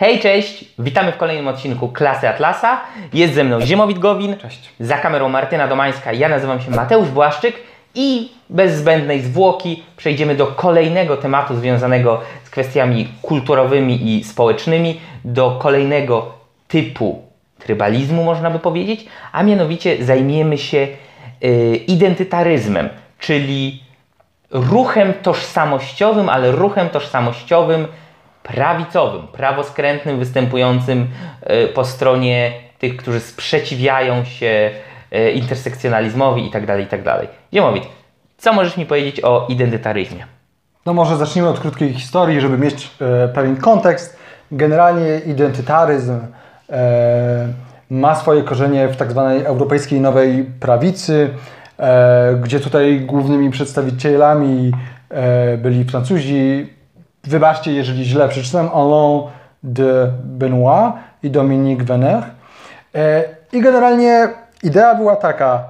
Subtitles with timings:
[0.00, 0.64] Hej, cześć!
[0.78, 2.80] Witamy w kolejnym odcinku Klasy Atlasa.
[3.12, 4.36] Jest ze mną Ziemowit Gowin.
[4.36, 4.68] Cześć.
[4.80, 6.12] Za kamerą Martyna Domańska.
[6.12, 7.56] Ja nazywam się Mateusz Błaszczyk
[7.94, 15.58] i bez zbędnej zwłoki przejdziemy do kolejnego tematu związanego z kwestiami kulturowymi i społecznymi, do
[15.62, 16.32] kolejnego
[16.68, 17.22] typu
[17.58, 20.88] trybalizmu, można by powiedzieć, a mianowicie zajmiemy się
[21.44, 22.88] y, identytaryzmem,
[23.18, 23.82] czyli
[24.50, 27.86] ruchem tożsamościowym, ale ruchem tożsamościowym
[28.54, 31.06] prawicowym, prawoskrętnym, występującym
[31.42, 34.70] e, po stronie tych, którzy sprzeciwiają się
[35.10, 37.26] e, intersekcjonalizmowi itd., itd.
[37.54, 37.84] Ziemowit,
[38.38, 40.26] co możesz mi powiedzieć o identytaryzmie?
[40.86, 44.18] No może zacznijmy od krótkiej historii, żeby mieć e, pewien kontekst.
[44.52, 46.18] Generalnie identytaryzm
[46.70, 47.48] e,
[47.90, 51.30] ma swoje korzenie w tak zwanej europejskiej nowej prawicy,
[51.78, 54.72] e, gdzie tutaj głównymi przedstawicielami
[55.58, 56.77] byli Francuzi.
[57.28, 59.22] Wybaczcie, jeżeli źle przeczytam, Alain
[59.62, 62.22] de Benoit i Dominique Venner.
[62.94, 64.28] E, I generalnie
[64.62, 65.64] idea była taka,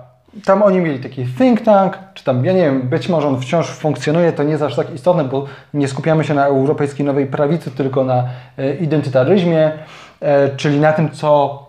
[0.45, 3.67] tam oni mieli taki think tank, czy tam, ja nie wiem, być może on wciąż
[3.67, 7.70] funkcjonuje, to nie jest aż tak istotne, bo nie skupiamy się na europejskiej nowej prawicy,
[7.70, 8.25] tylko na
[8.59, 9.72] e, identytaryzmie,
[10.20, 11.62] e, czyli na tym, co,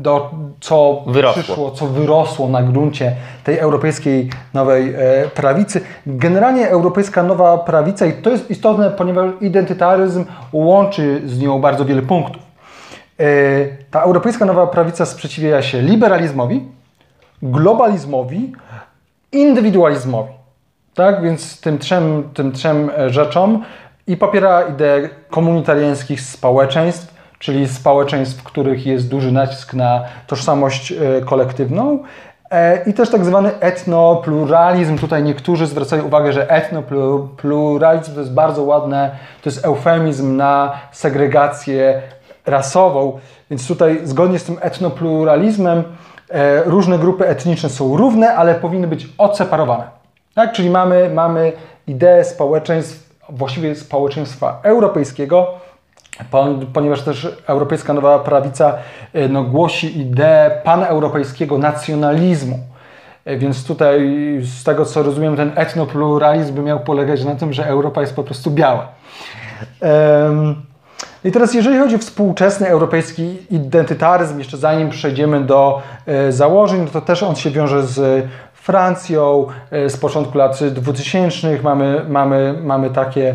[0.00, 1.42] do, co Wyrosło.
[1.42, 5.80] przyszło, co wyrosło na gruncie tej europejskiej nowej e, prawicy.
[6.06, 12.02] Generalnie europejska nowa prawica, i to jest istotne, ponieważ identytaryzm łączy z nią bardzo wiele
[12.02, 12.42] punktów.
[13.20, 13.24] E,
[13.90, 16.64] ta europejska nowa prawica sprzeciwia się liberalizmowi,
[17.42, 18.52] globalizmowi,
[19.32, 20.32] indywidualizmowi.
[20.94, 23.62] Tak, więc tym trzem, tym trzem rzeczom
[24.06, 30.96] i popiera ideę komunitariańskich społeczeństw, czyli społeczeństw, w których jest duży nacisk na tożsamość e,
[31.20, 32.02] kolektywną.
[32.50, 34.98] E, I też tak zwany etnopluralizm.
[34.98, 39.10] Tutaj niektórzy zwracają uwagę, że etnopluralizm to jest bardzo ładne,
[39.42, 42.02] to jest eufemizm na segregację
[42.46, 43.18] rasową.
[43.50, 45.84] Więc tutaj zgodnie z tym etnopluralizmem
[46.30, 49.84] e, różne grupy etniczne są równe, ale powinny być odseparowane.
[50.34, 50.52] Tak?
[50.52, 51.52] Czyli mamy, mamy
[51.86, 55.54] ideę społeczeństw, właściwie społeczeństwa europejskiego,
[56.72, 58.74] ponieważ też europejska nowa prawica
[59.12, 62.58] e, no, głosi ideę paneuropejskiego nacjonalizmu.
[63.24, 64.00] E, Więc tutaj
[64.42, 68.50] z tego co rozumiem, ten etnopluralizm miał polegać na tym, że Europa jest po prostu
[68.50, 68.88] biała.
[71.24, 76.90] I teraz, jeżeli chodzi o współczesny europejski identytaryzm, jeszcze zanim przejdziemy do e, założeń, no
[76.90, 79.46] to też on się wiąże z Francją
[79.88, 81.58] z początku lat 2000.
[81.62, 83.34] Mamy, mamy, mamy takie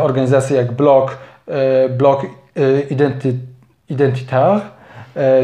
[0.00, 1.10] organizacje jak Bloc,
[1.50, 3.38] e, Bloc e, Identi,
[3.88, 4.60] Identitaire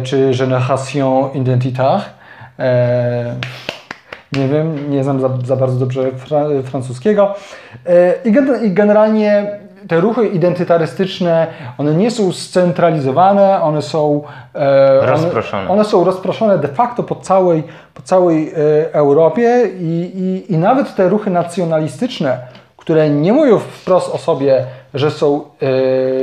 [0.02, 2.02] czy Génération Identitaire.
[4.32, 7.34] Nie wiem, nie znam za, za bardzo dobrze fra, francuskiego.
[7.86, 9.58] E, I, gen, I generalnie
[9.88, 11.46] te ruchy identytarystyczne,
[11.78, 14.22] one nie są scentralizowane, one są
[14.54, 15.62] e, Rozproszone.
[15.62, 17.62] One, one są rozproszone de facto po całej,
[17.94, 18.54] po całej e,
[18.94, 22.38] Europie i, i, i nawet te ruchy nacjonalistyczne,
[22.76, 24.64] które nie mówią wprost o sobie,
[24.96, 25.40] że są,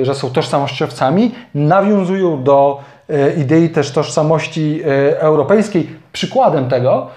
[0.01, 2.79] e, że są tożsamościowcami, nawiązują do
[3.09, 5.89] e, idei też tożsamości e, europejskiej.
[6.13, 7.07] Przykładem tego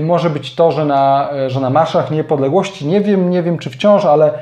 [0.00, 4.04] może być to, że na, że na marszach niepodległości, nie wiem, nie wiem czy wciąż,
[4.04, 4.32] ale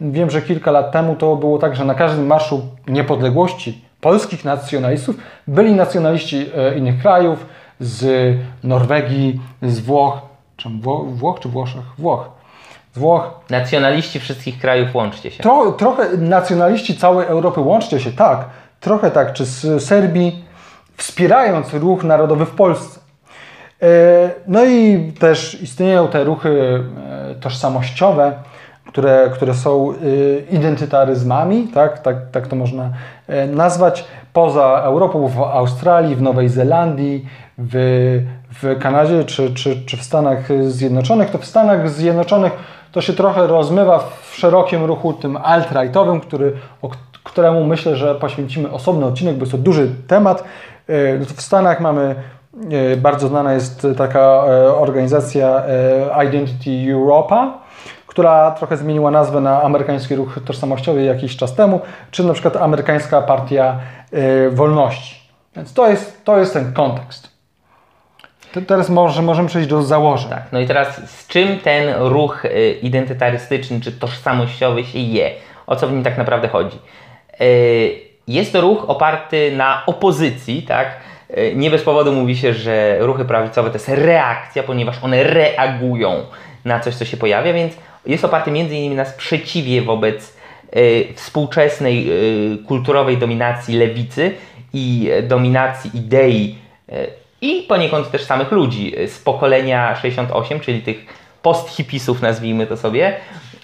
[0.00, 5.16] wiem, że kilka lat temu to było tak, że na każdym marszu niepodległości polskich nacjonalistów
[5.48, 7.46] byli nacjonaliści innych krajów,
[7.80, 10.18] z Norwegii, z Włoch,
[10.56, 11.82] czy Wło- Włoch czy Włoszech?
[11.98, 12.41] Włoch.
[12.92, 15.42] Z Włoch, Nacjonaliści wszystkich krajów, łączcie się.
[15.42, 18.44] Tro, trochę nacjonaliści całej Europy, łączcie się, tak,
[18.80, 20.44] trochę tak, czy z Serbii,
[20.96, 23.00] wspierając ruch narodowy w Polsce.
[23.82, 26.84] E, No i też istnieją te ruchy
[27.30, 28.32] e, tożsamościowe,
[28.86, 29.94] które, które są e,
[30.54, 32.90] identytaryzmami, tak, tak, tak to można
[33.48, 37.26] nazwać, poza Europą, w Australii, w Nowej Zelandii,
[37.58, 37.74] w,
[38.62, 41.30] w Kanadzie czy, czy, czy w Stanach Zjednoczonych.
[41.30, 42.52] To w Stanach Zjednoczonych
[42.92, 46.52] to się trochę rozmywa w szerokim ruchu tym alt-rightowym, który,
[46.82, 46.90] o
[47.24, 50.44] któremu myślę, że poświęcimy osobny odcinek, bo jest to duży temat.
[50.88, 52.14] E, W Stanach mamy,
[52.92, 55.62] e, bardzo znana jest taka e, organizacja
[56.28, 57.58] Identity Europa,
[58.06, 63.22] która trochę zmieniła nazwę na amerykański ruch tożsamościowy jakiś czas temu, czy na przykład amerykańska
[63.22, 63.78] partia
[64.50, 65.22] wolności.
[65.56, 67.31] Więc to jest, to jest ten kontekst.
[68.52, 70.30] To teraz może, możemy przejść do założeń.
[70.30, 75.30] Tak, no i teraz z czym ten ruch y, identytarystyczny czy tożsamościowy się je?
[75.66, 76.78] O co w nim tak naprawdę chodzi?
[77.40, 80.96] Y, Jest to ruch oparty na opozycji, tak?
[81.30, 86.14] Y, Nie bez powodu mówi się, że ruchy prawicowe to jest reakcja, ponieważ one reagują
[86.64, 87.72] na coś, co się pojawia, więc
[88.06, 90.36] jest oparty między innymi na sprzeciwie wobec
[91.14, 92.10] współczesnej
[92.68, 94.34] kulturowej dominacji lewicy
[94.72, 96.58] i dominacji idei
[97.42, 101.06] i poniekąd też samych ludzi y, z pokolenia 68, czyli tych
[101.42, 103.16] post-hipisów, nazwijmy to sobie.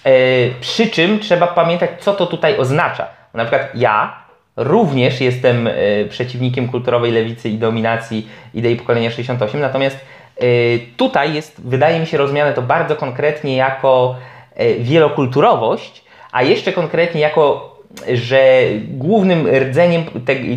[0.07, 3.07] Y, Przy czym trzeba pamiętać, co to tutaj oznacza.
[3.35, 4.17] Na przykład ja
[4.57, 9.99] również jestem y, przeciwnikiem kulturowej lewicy i dominacji idei pokolenia 68, natomiast
[10.43, 14.17] y, tutaj jest, wydaje mi się, rozumiane to bardzo konkretnie jako
[14.81, 17.77] wielokulturowość, a jeszcze konkretnie jako,
[18.15, 20.53] że głównym rdzeniem tej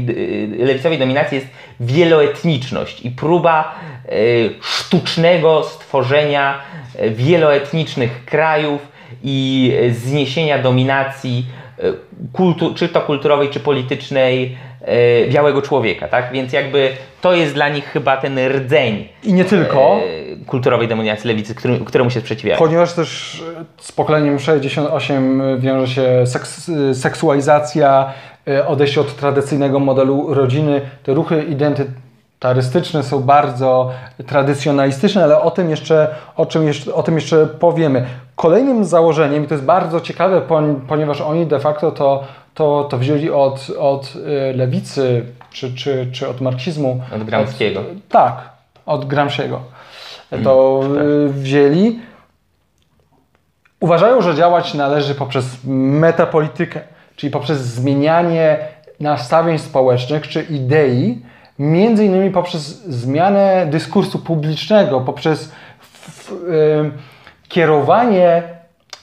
[0.61, 1.47] y, lewicowej dominacji jest
[1.79, 3.75] wieloetniczność i próba
[4.11, 6.61] y, sztucznego stworzenia
[6.99, 8.91] y, wieloetnicznych krajów
[9.23, 11.45] i zniesienia dominacji
[12.33, 14.57] kultu, czy to kulturowej, czy politycznej
[15.29, 16.31] białego człowieka, tak?
[16.33, 16.89] Więc jakby
[17.21, 19.99] to jest dla nich chyba ten rdzeń I nie tylko.
[20.41, 22.59] y, kulturowej dominacji lewicy, który, któremu się sprzeciwiają.
[22.59, 28.13] Ponieważ też e, z pokoleniem 68 wiąże się seks, e, seksualizacja,
[28.47, 30.81] e, odejście od tradycyjnego modelu rodziny.
[31.03, 31.45] Te ruchy
[32.41, 33.91] identytarystyczne są bardzo
[34.27, 38.05] tradycjonalistyczne, ale o tym jeszcze, o czym jeszcze, o tym jeszcze powiemy.
[38.35, 40.41] Kolejnym założeniem, i to jest bardzo ciekawe,
[40.87, 42.23] ponieważ oni de facto to,
[42.53, 47.01] to, to wzięli od, od e, lewicy czy, czy, czy od marksizmu.
[47.15, 47.79] Od Gramsciego.
[47.79, 48.49] Od, tak,
[48.85, 49.61] od Gramsciego.
[50.43, 50.81] To
[51.27, 51.99] e, wzięli.
[53.79, 56.79] Uważają, że działać należy poprzez metapolitykę,
[57.15, 58.57] czyli poprzez zmienianie
[58.99, 61.21] nastawień społecznych czy idei,
[61.61, 66.31] między innymi poprzez zmianę dyskursu publicznego, poprzez w, w,
[67.47, 68.43] kierowanie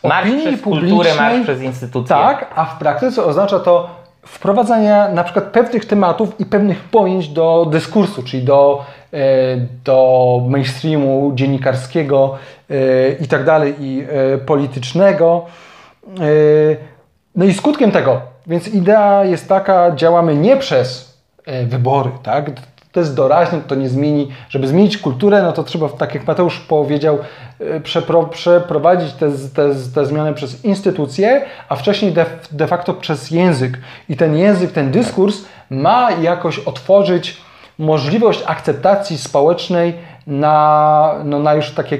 [0.04, 0.90] Marsz opinii przez publicznej.
[0.90, 2.16] kulturę, marsz przez instytucje.
[2.16, 3.90] Tak, a w praktyce oznacza to
[4.26, 9.18] wprowadzanie na przykład pewnych tematów i pewnych pojęć do dyskursu, czyli do, e,
[9.84, 12.34] do mainstreamu dziennikarskiego
[12.70, 12.74] e,
[13.12, 14.04] i tak dalej, i
[14.34, 15.46] e, politycznego.
[17.36, 21.07] No i skutkiem tego, więc idea jest taka, działamy nie przez
[21.66, 22.50] wybory, tak?
[22.92, 24.28] To jest doraźne, to nie zmieni.
[24.48, 27.18] Żeby zmienić kulturę, no to trzeba, tak jak Mateusz powiedział,
[27.60, 33.30] e, przepro, przeprowadzić te, te, te zmiany przez instytucje, a wcześniej de, de facto przez
[33.30, 33.78] język.
[34.08, 37.36] I ten język, ten dyskurs ma jakoś otworzyć
[37.78, 39.94] możliwość akceptacji społecznej
[40.26, 41.98] na, no, na już takie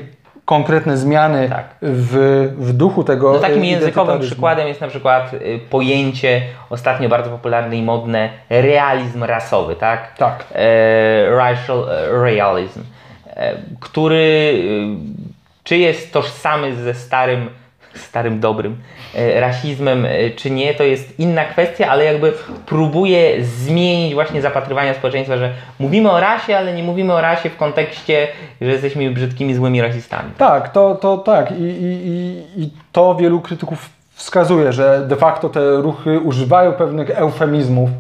[0.49, 1.65] konkretne zmiany Tak.
[1.83, 2.15] w,
[2.59, 4.31] w duchu tego No takim e, językowym identytaryzmu.
[4.31, 10.15] przykładem jest na przykład y, pojęcie ostatnio bardzo popularne i modne realizm rasowy, tak?
[10.19, 10.45] Tak.
[10.55, 12.81] E, racial e, realism,
[13.27, 17.51] e, który y, czy jest tożsamy ze starym,
[17.95, 18.77] starym dobrym
[19.15, 22.33] e, rasizmem, e, czy nie, to jest inna kwestia, ale jakby
[22.67, 27.57] próbuje zmienić właśnie zapatrywania społeczeństwa, że mówimy o rasie, ale nie mówimy o rasie w
[27.57, 28.29] kontekście,
[28.61, 30.31] że jesteśmy brzydkimi, złymi rasistami.
[30.39, 31.53] Tak, to, to tak.
[31.53, 37.91] I, i, i, to wielu krytyków wskazuje, że de facto te ruchy używają pewnych eufemizmów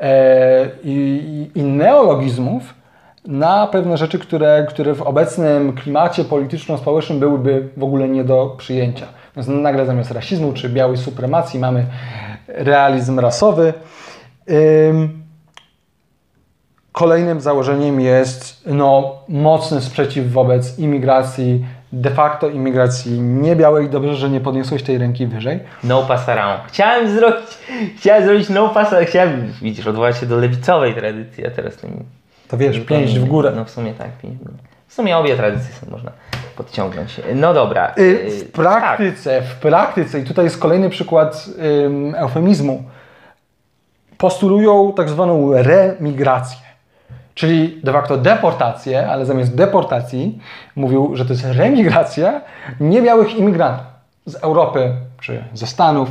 [0.00, 2.74] e, i, i neologizmów
[3.28, 9.06] na pewne rzeczy, które, które w obecnym klimacie polityczno-społecznym byłyby w ogóle nie do przyjęcia.
[9.38, 11.86] Więc nagle zamiast rasizmu czy białej supremacji mamy
[12.48, 13.72] realizm rasowy.
[14.90, 15.18] Ym,
[16.92, 23.88] Kolejnym założeniem jest no, mocny sprzeciw wobec imigracji, de facto imigracji niebiałej.
[23.88, 25.60] Dobrze, że nie podniosłeś tej ręki wyżej.
[25.84, 26.60] No pass around.
[26.66, 27.48] Chciałem zrobić,
[27.98, 29.08] chciałem zrobić no pass around.
[29.08, 32.04] Chciałem, widzisz, odwołać się do lewicowej tradycji, a teraz tym...
[32.48, 33.52] To wiesz, pięść w górę.
[33.56, 34.54] No w sumie tak, pięść w górę.
[34.88, 36.12] W sumie obie tradycje są można
[36.56, 37.20] podciągnąć.
[37.34, 37.94] No dobra.
[37.98, 41.46] Y, y, W praktyce, w praktyce, i tutaj jest kolejny przykład
[41.86, 42.82] ym, eufemizmu,
[44.18, 46.68] postulują tak zwaną remigrację.
[47.34, 50.38] Czyli de facto deportację, ale zamiast deportacji
[50.76, 52.40] mówił, że to jest remigracja
[52.80, 53.86] niebiałych imigrantów
[54.26, 56.08] z Europy, czy ze Stanów,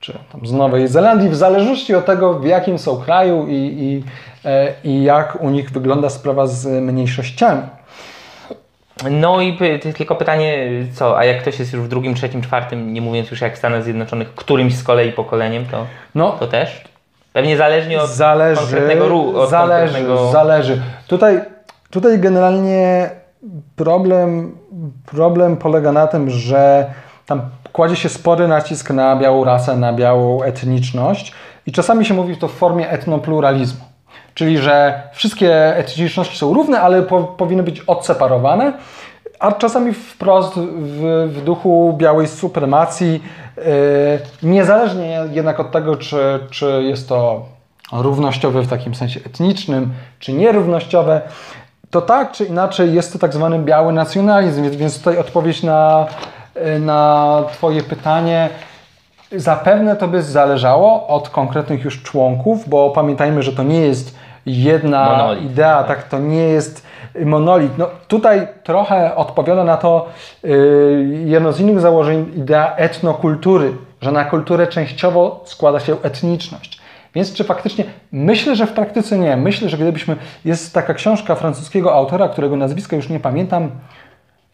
[0.00, 4.04] czy tam z Nowej Zelandii, w zależności od tego, w jakim są kraju i, i,
[4.44, 7.62] e, i jak u nich wygląda sprawa z mniejszościami.
[9.10, 9.58] No i
[9.96, 13.40] tylko pytanie, co, a jak ktoś jest już w drugim, trzecim, czwartym, nie mówiąc już
[13.40, 16.84] jak w Stanach Zjednoczonych, którymś z kolei pokoleniem, to, No, to też?
[17.32, 20.30] Pewnie zależnie od zależy, konkretnego ru, od zależy, konkretnego...
[20.32, 20.82] zależy.
[21.06, 21.40] Tutaj,
[21.90, 23.10] tutaj generalnie
[23.76, 24.56] problem,
[25.06, 26.86] problem polega na tym, że
[27.26, 31.32] tam kładzie się spory nacisk na białą rasę, na białą etniczność
[31.66, 33.85] i czasami się mówi to w formie etnopluralizmu.
[34.36, 38.72] Czyli, że wszystkie etniczności są równe, ale po, powinny być odseparowane,
[39.38, 43.22] a czasami wprost w, w duchu białej supremacji,
[43.56, 43.64] yy,
[44.42, 47.44] niezależnie jednak od tego, czy, czy jest to
[47.92, 51.20] równościowe w takim sensie etnicznym, czy nierównościowe,
[51.90, 56.06] to tak czy inaczej jest to tak zwany biały nacjonalizm, więc, więc tutaj odpowiedź na,
[56.80, 58.48] na Twoje pytanie.
[59.32, 65.04] Zapewne to by zależało od konkretnych już członków, bo pamiętajmy, że to nie jest jedna
[65.04, 65.44] Monolit.
[65.44, 66.86] idea, tak, to nie jest
[67.24, 67.78] monolit.
[67.78, 70.08] No, tutaj trochę odpowiada na to
[70.42, 76.80] yy, jedno z innych założeń idea etnokultury, że na kulturę częściowo składa się etniczność.
[77.14, 79.36] Więc czy faktycznie, myślę, że w praktyce nie.
[79.36, 83.70] Myślę, że gdybyśmy, jest taka książka francuskiego autora, którego nazwiska już nie pamiętam,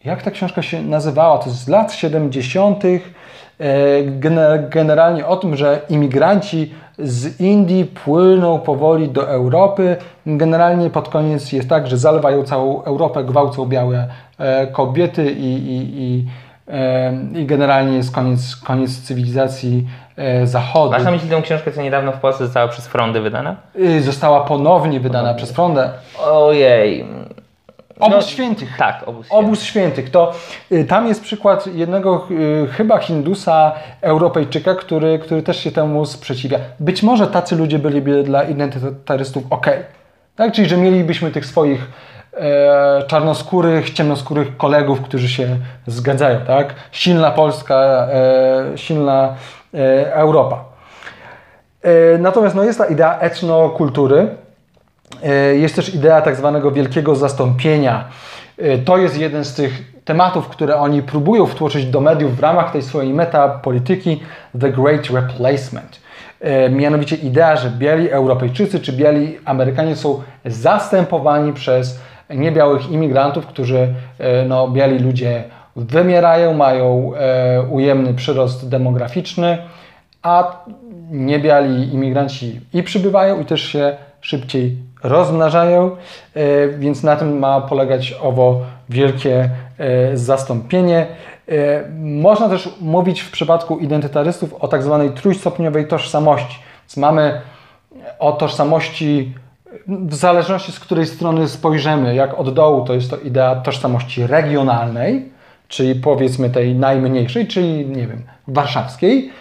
[0.05, 1.37] jak ta książka się nazywała?
[1.37, 2.83] To z lat 70.
[2.85, 9.97] e, gene- Generalnie o tym, że imigranci z Indii płyną powoli do Europy.
[10.25, 14.07] Generalnie pod koniec jest tak, że zalewają całą Europę, gwałcą białe
[14.37, 16.25] e, kobiety i, i, i,
[16.67, 19.87] e, i generalnie jest koniec, koniec cywilizacji
[20.43, 20.91] zachodu.
[20.91, 23.55] Masz na myśli tę książkę, co niedawno w Polsce została przez Frondy wydana?
[23.79, 25.89] Y, Została ponownie wydana przez Frondę.
[26.31, 27.05] Ojej.
[27.99, 28.77] Obóz No, Świętych.
[28.77, 30.09] Tak, obóz, Obóz Świętych.
[30.11, 30.31] To
[30.71, 33.71] y, tam jest przykład jednego y, chyba Hindusa,
[34.01, 36.59] Europejczyka, który, który też się temu sprzeciwia.
[36.79, 39.67] Być może tacy ludzie byliby dla identitarystów ok.
[40.35, 40.51] Tak?
[40.51, 41.87] Czyli, że mielibyśmy tych swoich
[42.33, 45.47] e, czarnoskórych, ciemnoskórych kolegów, którzy się
[45.87, 46.39] zgadzają.
[46.41, 46.75] Tak?
[46.91, 47.75] Silna Polska,
[48.11, 49.35] e, silna
[49.73, 50.65] e, Europa.
[51.81, 54.27] E, Natomiast no, jest ta idea etnokultury.
[55.23, 58.05] E, Jest też idea tak zwanego wielkiego zastąpienia.
[58.57, 62.71] E, To jest jeden z tych tematów, które oni próbują wtłoczyć do mediów w ramach
[62.71, 64.19] tej swojej metapolityki
[64.61, 65.99] The Great Replacement.
[66.41, 73.87] E, Mianowicie idea, że biali Europejczycy czy biali Amerykanie są zastępowani przez niebiałych imigrantów, którzy,
[74.47, 75.43] no, biali ludzie
[75.75, 77.13] wymierają, mają
[77.71, 79.57] ujemny przyrost demograficzny,
[80.21, 80.63] a
[81.11, 85.91] niebiali imigranci i przybywają, i też się szybciej rozmnażają,
[86.33, 91.07] e, więc na tym ma polegać owo wielkie e, zastąpienie.
[91.49, 96.59] E, Można też mówić w przypadku identytarystów o tak zwanej trójstopniowej tożsamości.
[96.81, 97.41] Więc mamy
[98.19, 99.33] o tożsamości
[99.87, 105.29] w zależności z której strony spojrzymy, jak od dołu, to jest to idea tożsamości regionalnej,
[105.67, 109.31] czyli powiedzmy tej najmniejszej, czyli nie wiem, warszawskiej,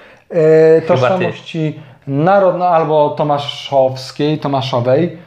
[0.87, 5.19] tożsamości narodno albo tomaszowskiej, tomaszowej,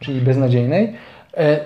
[0.00, 0.92] czyli beznadziejnej,
[1.36, 1.58] e,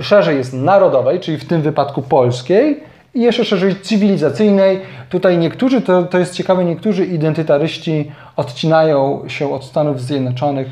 [0.00, 2.80] szerzej jest narodowej, czyli w tym wypadku polskiej
[3.14, 4.80] i jeszcze szerzej cywilizacyjnej.
[5.08, 10.66] Tutaj niektórzy, to, to jest ciekawe, niektórzy identytaryści odcinają się od Stanów Zjednoczonych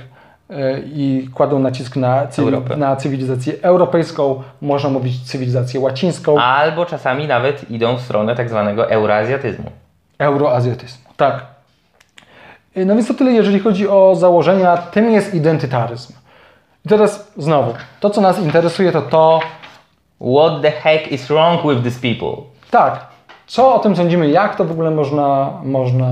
[0.50, 7.26] e, i kładą nacisk na, cywi- na cywilizację europejską, można mówić cywilizację łacińską, Albo czasami
[7.26, 9.70] nawet idą w stronę tak zwanego eurazjatyzmu.
[10.18, 11.04] euroazjatyzmu.
[11.16, 11.46] Tak.
[12.76, 14.76] Y, No więc to tyle, jeżeli chodzi o założenia.
[14.76, 16.12] Tym jest identytaryzm.
[16.84, 19.40] I teraz znowu, to co nas interesuje to to,
[20.20, 22.44] What the heck is wrong with these people?
[22.70, 23.06] tak,
[23.46, 26.06] co o tym sądzimy, jak to w ogóle można, można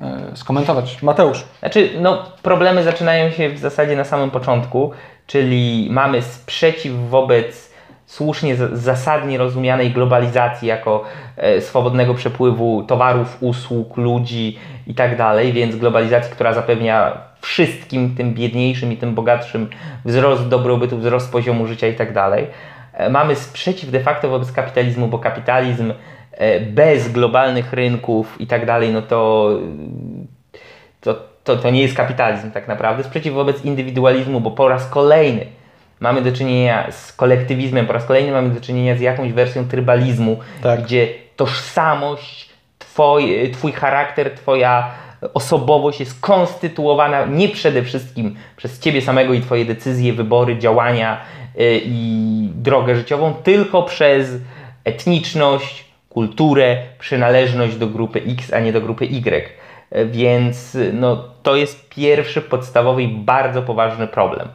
[0.00, 1.02] e, skomentować.
[1.02, 1.44] Mateusz.
[1.58, 4.92] Znaczy, no, problemy zaczynają się w zasadzie na samym początku,
[5.26, 7.72] czyli mamy sprzeciw wobec
[8.06, 11.04] słusznie, zasadnie rozumianej globalizacji jako
[11.36, 17.12] e, swobodnego przepływu towarów, usług, ludzi i tak dalej, więc globalizacji, która zapewnia
[17.46, 19.68] wszystkim, tym biedniejszym i tym bogatszym,
[20.04, 22.46] wzrost dobrobytu, wzrost poziomu życia i tak dalej.
[22.92, 25.92] E, Mamy sprzeciw de facto wobec kapitalizmu, bo kapitalizm
[26.32, 29.50] e, bez globalnych rynków i tak dalej, no to
[31.00, 33.04] to, to, to nie jest kapitalizm tak naprawdę.
[33.04, 35.46] Sprzeciw wobec indywidualizmu, bo po raz kolejny
[36.00, 40.36] mamy do czynienia z kolektywizmem, po raz kolejny mamy do czynienia z jakąś wersją trybalizmu,
[40.62, 40.82] Tak.
[40.82, 42.48] gdzie tożsamość,
[42.78, 44.90] twoj, twój charakter, twoja
[45.34, 51.20] osobowość jest konstytuowana nie przede wszystkim przez ciebie samego i twoje decyzje, wybory, działania
[51.60, 54.30] y, i drogę życiową, tylko przez
[54.84, 59.50] etniczność, kulturę, przynależność do grupy X, a nie do grupy Y.
[59.90, 64.48] E, Więc no, to jest pierwszy podstawowy i bardzo poważny problem.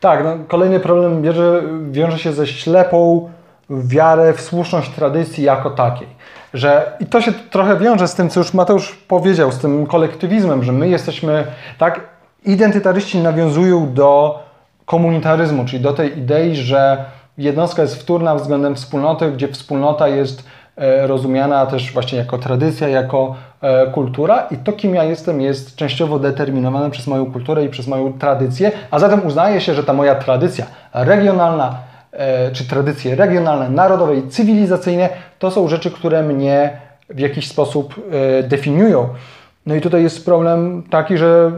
[0.00, 3.30] Tak, no, kolejny problem bierze, wiąże się ze ślepą
[3.70, 6.08] wiarę w słuszność tradycji jako takiej.
[6.56, 10.64] Że, I to się trochę wiąże z tym, co już Mateusz powiedział, z tym kolektywizmem,
[10.64, 11.44] że my jesteśmy,
[11.78, 12.00] tak,
[12.44, 14.38] identytaryści nawiązują do
[14.86, 17.04] komunitaryzmu, czyli do tej idei, że
[17.38, 20.44] jednostka jest wtórna względem wspólnoty, gdzie wspólnota jest
[20.76, 25.76] e, rozumiana też właśnie jako tradycja, jako e, kultura i to, kim ja jestem, jest
[25.76, 29.92] częściowo determinowane przez moją kulturę i przez moją tradycję, a zatem uznaje się, że ta
[29.92, 31.78] moja tradycja regionalna,
[32.52, 35.08] czy tradycje regionalne, narodowe i cywilizacyjne,
[35.38, 36.70] to są rzeczy, które mnie
[37.08, 37.94] w jakiś sposób
[38.38, 39.08] e, definiują.
[39.66, 41.52] No i tutaj jest problem taki, że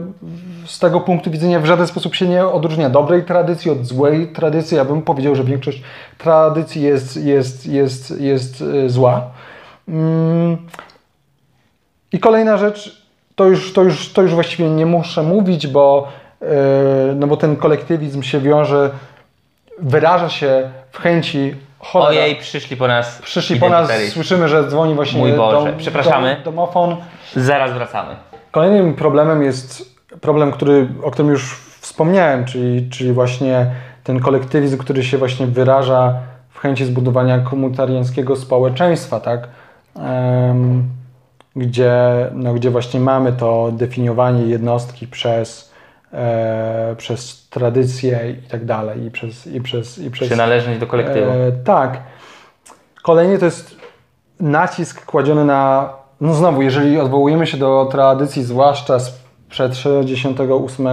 [0.65, 4.77] z tego punktu widzenia w żaden sposób się nie odróżnia dobrej tradycji od złej tradycji.
[4.77, 5.83] Ja bym powiedział, że większość
[6.17, 9.21] tradycji jest, jest, jest, jest e, zła.
[9.87, 10.57] Mm,
[12.13, 16.07] I kolejna rzecz, to już, to już, to już właściwie nie muszę mówić, bo,
[17.15, 18.91] no bo ten kolektywizm się wiąże,
[19.81, 22.09] wyraża się w chęci cholera.
[22.09, 23.21] Ojej, przyszli po nas.
[23.21, 26.35] Przyszli po nas, słyszymy, że dzwoni właśnie Mój Boże, dom, przepraszamy.
[26.35, 26.95] Dom, domofon.
[27.35, 28.15] Zaraz wracamy.
[28.51, 33.71] Kolejnym problemem jest problem, który, o którym już wspomniałem, czyli, czyli właśnie
[34.03, 36.13] ten kolektywizm, który się właśnie wyraża
[36.49, 39.47] w chęci zbudowania komunitariańskiego społeczeństwa, tak?
[39.95, 40.89] Em,
[41.55, 41.93] gdzie,
[42.33, 45.68] no, gdzie właśnie mamy to definiowanie jednostki przez,
[46.13, 51.31] e, przez tradycję i tak dalej, i przez, i przez, i przez Przynależność do kolektywu.
[51.31, 52.01] E, tak.
[53.03, 53.75] Kolejnie to jest
[54.39, 55.89] nacisk kładziony na.
[56.21, 60.87] No znowu, jeżeli odwołujemy się do tradycji, zwłaszcza sprzed 68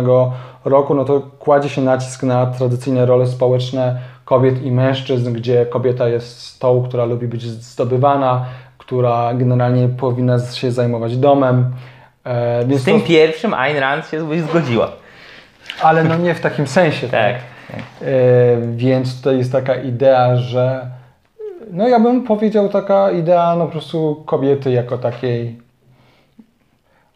[0.65, 6.09] roku, no to kładzie się nacisk na tradycyjne role społeczne kobiet i mężczyzn, gdzie kobieta
[6.09, 8.45] jest tą, która lubi być zdobywana,
[8.79, 11.75] która generalnie powinna się zajmować domem.
[12.25, 14.93] E, Z tym to, pierwszym Ayn Rand się zgodziła.
[15.83, 17.09] Ale no nie w takim sensie.
[17.09, 17.35] Tak.
[17.35, 17.41] E,
[18.77, 20.87] więc tutaj jest taka idea, że
[21.71, 25.59] no ja bym powiedział taka idea no po prostu kobiety jako takiej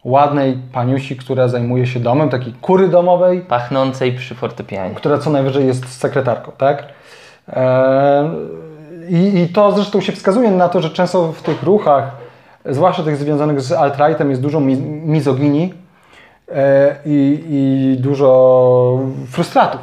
[0.03, 4.95] ładnej paniusi, która zajmuje się domem, takiej kury domowej, Pachnącej przy fortepianie.
[4.95, 6.83] która co najwyżej jest sekretarką, tak?
[7.49, 8.29] E,
[9.09, 12.11] i, I to zresztą się wskazuje na to, że często w tych ruchach,
[12.65, 15.73] zwłaszcza tych związanych z alt-rightem, jest dużo mi- mizoginii
[17.05, 19.81] i, i dużo frustratów.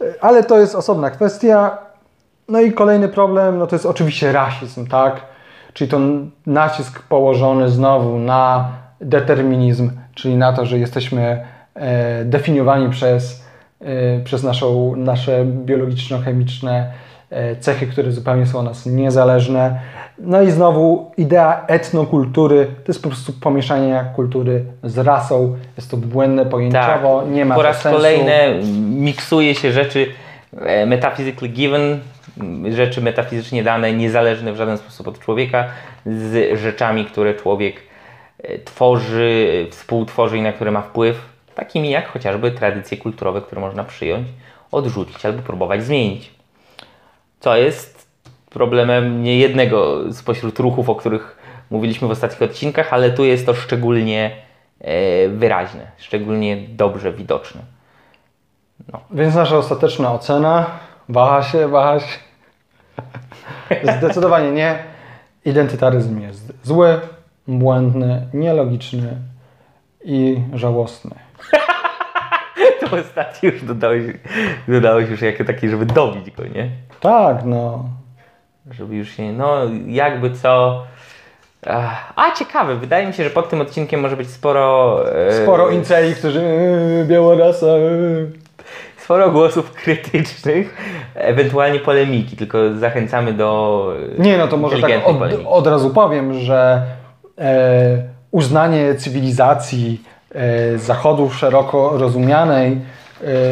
[0.00, 1.78] E, Ale to jest osobna kwestia.
[2.48, 5.20] No i kolejny problem, no to jest oczywiście rasizm, tak?
[5.72, 5.98] Czyli to
[6.46, 13.44] nacisk położony znowu na determinizm, czyli na to, że jesteśmy e, definiowani przez,
[13.80, 17.09] e, przez naszą, nasze biologiczno-chemiczne e,
[17.60, 19.80] cechy, które zupełnie są od nas niezależne.
[20.18, 25.56] No i znowu idea etnokultury to jest po prostu pomieszanie kultury z rasą.
[25.76, 27.58] Jest to błędne pojęciowo, nie ma Tak.
[27.58, 27.98] Po raz sensu.
[27.98, 30.06] kolejny miksuje się rzeczy
[30.60, 32.00] e, metaphysically given,
[32.70, 35.64] rzeczy metafizycznie dane, niezależne w żaden sposób od człowieka,
[36.06, 37.76] z rzeczami, które człowiek
[38.42, 41.20] e, tworzy, e, współtworzy i na które ma wpływ,
[41.54, 44.28] takimi jak chociażby tradycje kulturowe, które można przyjąć,
[44.72, 46.39] odrzucić albo próbować zmienić.
[47.40, 48.08] Co jest
[48.50, 51.36] problemem nie jednego spośród ruchów, o których
[51.70, 54.30] mówiliśmy w ostatnich odcinkach, ale tu jest to szczególnie
[54.80, 57.60] e, wyraźne, szczególnie dobrze widoczne.
[59.10, 60.66] Więc nasza ostateczna ocena
[61.08, 62.18] waha się, waha się.
[63.98, 64.78] Zdecydowanie nie.
[65.44, 67.00] Identytaryzm jest zły,
[67.48, 69.16] błędny, nielogiczny
[70.04, 71.10] i żałosny.
[72.80, 74.04] To ostatnio już dodałeś,
[74.68, 76.70] dodałeś już jako taki, żeby dobić go, nie?
[77.00, 77.84] Tak, no.
[78.70, 80.82] Żeby już się, no jakby co...
[82.16, 85.04] A ciekawe, wydaje mi się, że pod tym odcinkiem może być sporo...
[85.28, 87.66] e, Sporo inceli, którzy yy, biała rasa.
[87.66, 88.32] Yy.
[89.10, 90.76] sporo głosów krytycznych,
[91.14, 96.82] ewentualnie polemiki, tylko zachęcamy do Nie, no to może tak od, od razu powiem, że
[97.38, 100.02] e, uznanie cywilizacji
[100.34, 102.80] e, Zachodu szeroko rozumianej,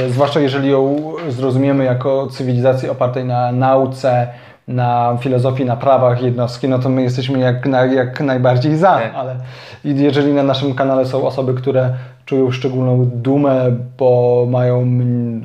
[0.09, 0.96] zwłaszcza jeżeli ją
[1.28, 4.28] zrozumiemy jako cywilizację opartej na nauce,
[4.68, 8.94] na filozofii, na prawach jednostki, no to my jesteśmy jak, na, jak najbardziej za.
[8.94, 9.14] Tak.
[9.14, 9.37] Ale
[9.85, 11.94] jeżeli na naszym kanale są osoby, które
[12.26, 15.00] czują szczególną dumę, bo mają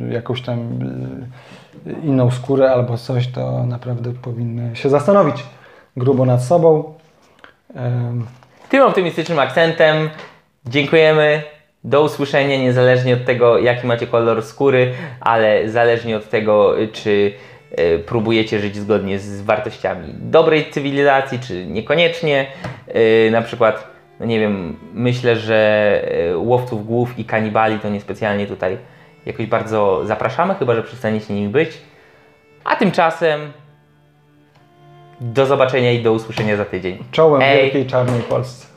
[0.09, 0.59] jakąś tam
[1.87, 5.43] y, inną skórę albo coś, to naprawdę powinny się zastanowić
[5.97, 6.93] grubo nad sobą.
[8.69, 10.09] Tym optymistycznym akcentem
[10.65, 11.52] dziękujemy.
[11.83, 17.33] Do usłyszenia, niezależnie od tego, jaki macie kolor skóry, ale zależnie od tego, czy
[17.71, 22.45] e, próbujecie żyć zgodnie z wartościami dobrej cywilizacji, czy niekoniecznie.
[23.27, 23.87] E, Na przykład,
[24.19, 28.77] no nie wiem, myślę, że e, łowców głów i kanibali to niespecjalnie tutaj
[29.25, 31.69] jakoś bardzo zapraszamy, chyba że przestaniecie nimi być.
[32.63, 33.51] A tymczasem
[35.21, 36.97] do zobaczenia i do usłyszenia za tydzień.
[37.11, 37.61] Czołem Ej.
[37.61, 38.72] wielkiej czarnej Polsce.